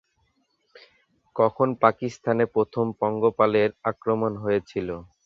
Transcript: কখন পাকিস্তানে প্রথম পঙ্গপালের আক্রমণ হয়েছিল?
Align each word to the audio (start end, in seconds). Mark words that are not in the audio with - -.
কখন 1.35 1.67
পাকিস্তানে 1.83 2.43
প্রথম 2.55 2.85
পঙ্গপালের 3.01 3.69
আক্রমণ 3.91 4.31
হয়েছিল? 4.43 4.87